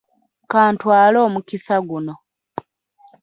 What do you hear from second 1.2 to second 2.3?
omukisa guno